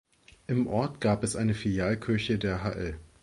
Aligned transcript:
Im 0.47 0.65
Ort 0.65 0.99
gab 0.99 1.23
es 1.23 1.35
eine 1.35 1.53
Filialkirche 1.53 2.39
der 2.39 2.63
hl. 2.63 2.97